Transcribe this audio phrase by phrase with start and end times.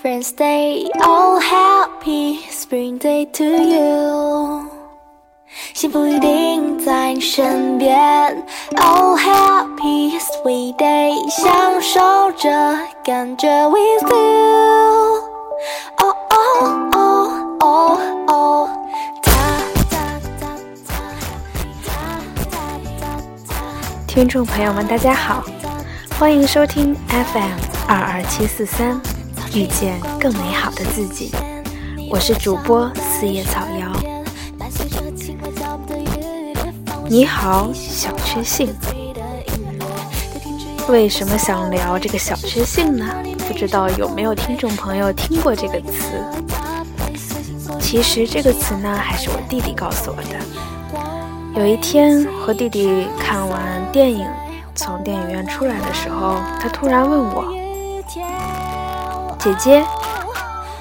[0.00, 4.64] Friends Day, all happy Spring Day to you。
[5.74, 7.96] 幸福一定在你身边
[8.76, 14.16] ，All happy sweet day，享受着感觉 with you。
[15.96, 18.70] 哦哦哦哦哦。
[24.06, 25.42] 听众朋友们，大家好，
[26.20, 27.58] 欢迎收听 FM
[27.88, 29.00] 二二七四三。
[29.58, 31.32] 遇见更美好的自己。
[32.08, 33.90] 我是主播四叶草瑶。
[37.08, 38.72] 你好，小确幸。
[40.88, 43.04] 为什么想聊这个小确幸呢？
[43.48, 46.22] 不知道有没有听众朋友听过这个词？
[47.80, 51.60] 其实这个词呢，还是我弟弟告诉我的。
[51.60, 54.24] 有一天和弟弟看完电影，
[54.76, 57.52] 从电影院出来的时候，他突然问我
[59.38, 59.84] ：“姐姐，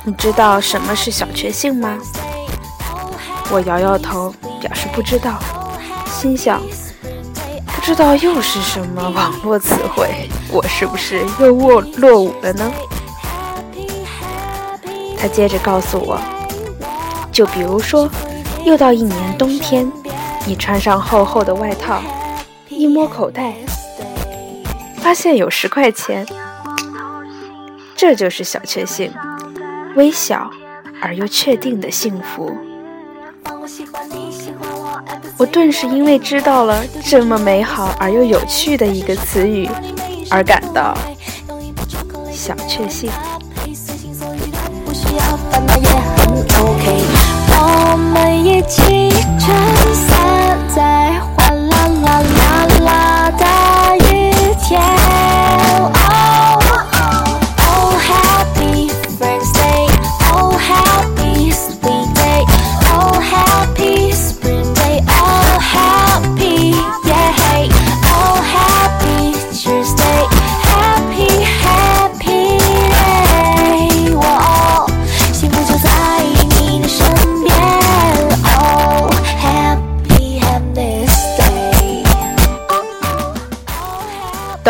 [0.04, 1.98] 你知道什么是小确幸吗？”
[3.50, 5.40] 我摇摇头，表示不知道，
[6.06, 6.62] 心想：
[7.66, 12.72] 不知道又是什么网络词汇，我是不是又落落伍了呢？
[15.20, 16.20] 他接着告诉我，
[17.32, 18.10] 就比如说，
[18.66, 19.90] 又到一年冬天，
[20.46, 22.02] 你穿上厚厚的外套，
[22.68, 23.54] 一摸口袋，
[24.98, 26.26] 发现有十块钱，
[27.98, 29.12] 这就是小确幸，
[29.96, 30.52] 微小
[31.02, 32.56] 而又确定的幸福。
[35.36, 39.68] 我顿时因为知道了这么美好而又有趣的一个词语，
[40.30, 40.96] 而感到
[42.32, 43.10] 小确幸。
[47.50, 48.97] 我们一起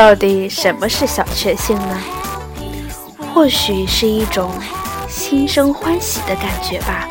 [0.08, 2.02] 到底什么是小确幸呢？
[3.34, 4.50] 或许是一种
[5.10, 7.06] 心生欢喜的感觉吧。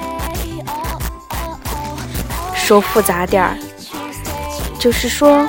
[2.55, 3.59] 说复杂点儿，
[4.79, 5.47] 就是说，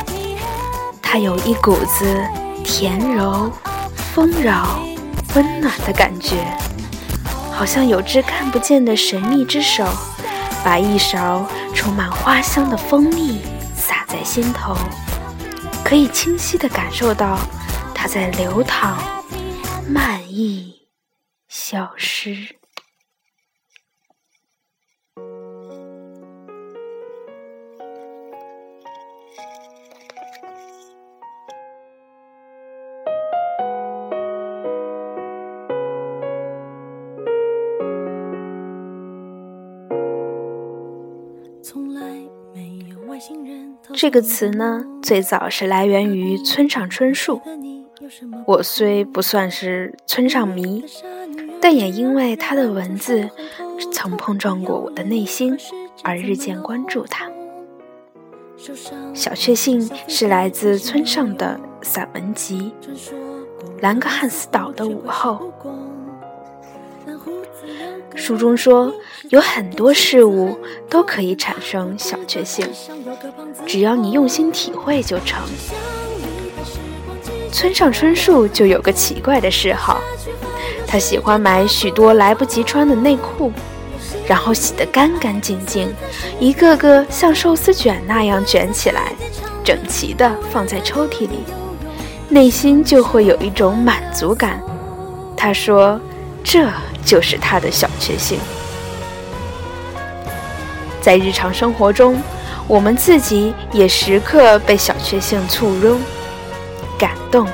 [1.01, 2.21] 它有一股子
[2.65, 3.49] 甜柔、
[4.13, 4.81] 丰饶、
[5.33, 6.45] 温暖的感觉，
[7.53, 9.85] 好像有只看不见的神秘之手，
[10.65, 13.39] 把一勺充满花香的蜂蜜
[13.73, 14.75] 洒在心头，
[15.87, 17.39] 可以清晰地感受到
[17.95, 19.01] 它在流淌、
[19.87, 20.85] 漫溢、
[21.47, 22.57] 消失。
[43.99, 47.41] 这个词呢，最早是来源于村上春树。
[48.45, 50.85] 我虽不算是村上迷，
[51.59, 53.27] 但也因为他的文字
[53.91, 55.57] 曾碰撞过我的内心，
[56.03, 57.27] 而日渐关注他。
[59.15, 62.71] 小确幸是来自村上的散文集
[63.81, 65.51] 《兰格汉斯岛的午后》。
[68.15, 68.93] 书中说，
[69.29, 70.57] 有很多事物
[70.89, 72.67] 都可以产生小确幸，
[73.65, 75.41] 只要你用心体会就成。
[77.51, 80.01] 村上春树就有个奇怪的嗜好，
[80.85, 83.51] 他喜欢买许多来不及穿的内裤，
[84.27, 85.93] 然后洗得干干净净，
[86.39, 89.13] 一个个像寿司卷那样卷起来，
[89.63, 91.39] 整齐地放在抽屉里，
[92.29, 94.61] 内心就会有一种满足感。
[95.35, 95.99] 他说，
[96.43, 96.67] 这
[97.07, 98.37] 就是他的小确幸。
[101.01, 102.21] 在日常生活中，
[102.67, 105.97] 我们自己也时刻被小确幸簇拥。
[106.99, 107.47] 感动，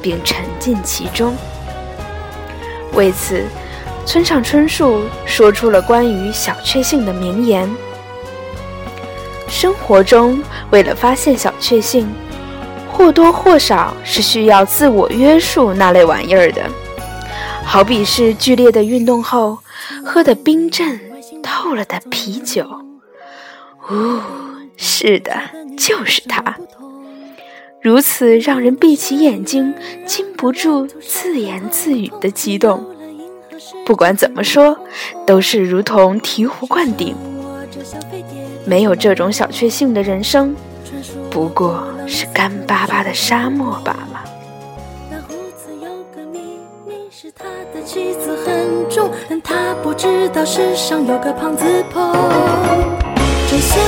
[0.00, 1.36] 并沉浸其中。
[2.94, 3.44] 为此，
[4.06, 7.68] 村上春树说出了关于小确幸的名言：
[9.48, 12.08] 生活中，为了发现小确幸，
[12.90, 16.62] 或多或少是需要自我约束那类玩意儿的。
[17.68, 19.58] 好比是剧烈的运动后
[20.02, 20.98] 喝的冰镇
[21.42, 22.66] 透了的啤酒。
[23.86, 24.22] 哦，
[24.78, 25.30] 是的，
[25.76, 26.56] 就是它。
[27.82, 29.74] 如此让人闭起眼睛，
[30.06, 32.84] 禁不住自言自语的激动。
[33.84, 34.78] 不管怎么说，
[35.26, 37.14] 都是如同醍醐灌顶。
[38.64, 40.56] 没有这种小确幸的人生，
[41.30, 44.24] 不过是干巴巴的沙漠罢了。
[49.48, 52.12] 他不知道世上有个胖子婆。
[53.50, 53.80] 就像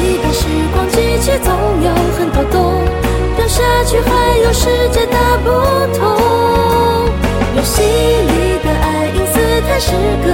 [0.00, 1.52] 一个时光机器，总
[1.84, 2.82] 有很多洞，
[3.36, 5.50] 掉下去还有世界大不
[5.98, 6.00] 同。
[7.54, 9.38] 游戏里的爱因斯
[9.68, 9.92] 坦是
[10.24, 10.26] 个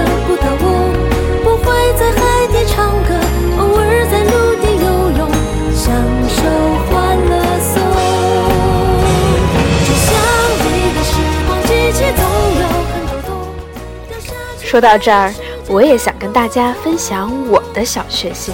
[14.69, 15.33] 说到这儿，
[15.67, 18.53] 我也想跟大家分享我的小确幸。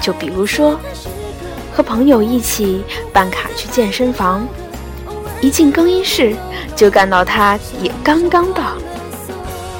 [0.00, 0.76] 就比如说，
[1.72, 2.82] 和朋友一起
[3.12, 4.44] 办卡去健身房，
[5.40, 6.34] 一进更衣室
[6.74, 8.72] 就看到他也刚刚到，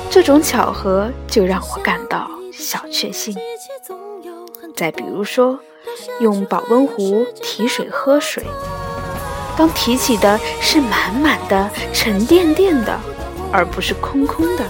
[0.08, 3.36] 这种巧合就让我感到小确幸。
[4.76, 5.58] 再比如说，
[6.20, 8.44] 用保温壶提水喝水，
[9.56, 12.96] 当提起的是满满的、沉甸甸的，
[13.50, 14.62] 而不是空空的，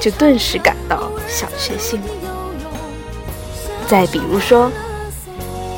[0.00, 2.00] 就顿时感到小确幸。
[3.86, 4.70] 再比如说，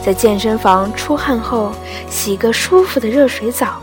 [0.04, 1.72] 在健身房出汗后
[2.08, 3.80] 洗个舒服的热水澡，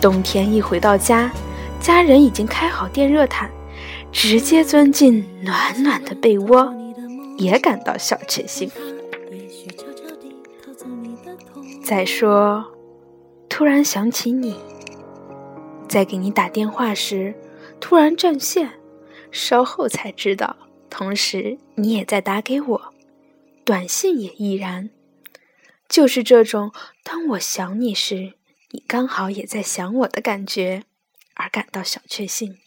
[0.00, 1.30] 冬天一回到家，
[1.80, 3.50] 家人已经开好电热毯，
[4.12, 6.74] 直接钻进暖暖的被窝，
[7.38, 8.70] 也感到小确幸。
[11.82, 12.64] 再说，
[13.48, 14.56] 突然想起你，
[15.88, 17.34] 在给你打电话时
[17.78, 18.70] 突然占线，
[19.34, 20.56] 稍后才知道，
[20.88, 22.94] 同时你也在打给我。
[23.64, 24.90] 短信也依然，
[25.88, 26.72] 就是这种
[27.02, 28.34] 当我想你时，
[28.70, 30.84] 你刚好也在想我的感觉，
[31.34, 32.58] 而感到小确幸。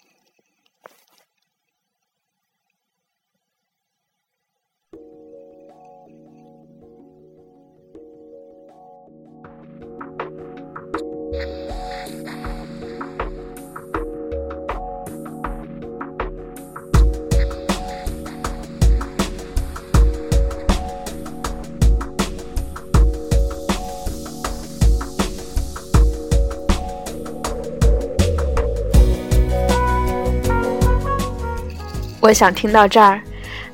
[32.28, 33.22] 我想听到这儿，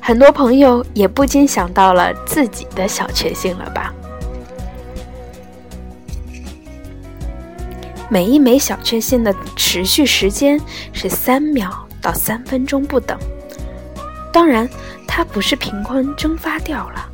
[0.00, 3.92] 很多朋友也不禁想到了自己的小确幸了吧？
[8.08, 10.60] 每一枚小确幸的持续时间
[10.92, 13.18] 是三秒到三分钟不等。
[14.32, 14.68] 当然，
[15.04, 17.10] 它不是凭空蒸发掉了，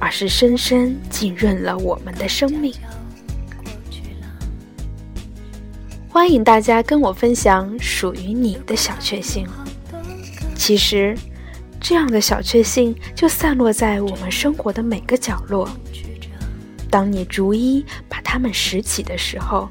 [0.00, 2.74] 而是深深浸润了我们的生命。
[6.08, 9.46] 欢迎大家跟我分享属于你的小确幸。
[10.66, 11.14] 其实，
[11.78, 15.68] 这样的小确幸就散落在我们生活的每个角落。
[16.90, 19.68] 当你逐一把它们拾起的时候，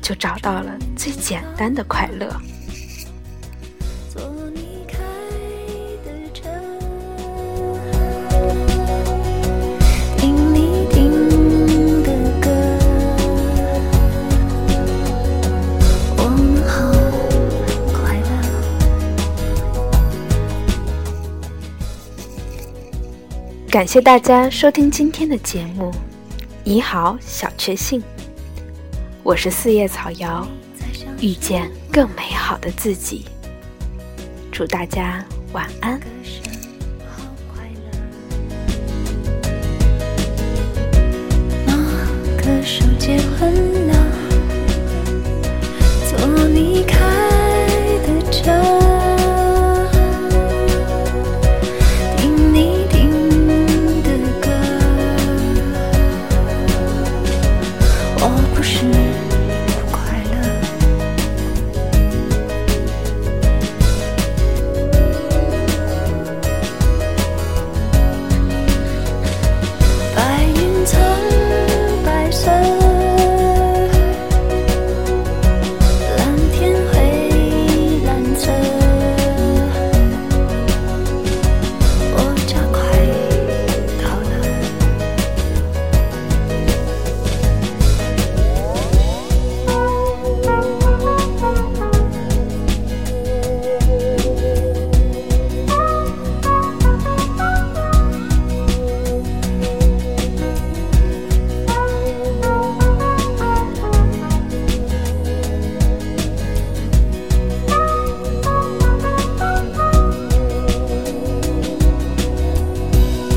[0.00, 2.34] 就找到了最简单的快乐。
[23.76, 25.92] 感谢大家收听今天的节目。
[26.64, 28.02] 你好，小确幸，
[29.22, 30.48] 我是四叶草瑶，
[31.20, 33.26] 遇见更美好的自己。
[34.50, 36.00] 祝大家晚安。
[42.64, 43.52] 手结婚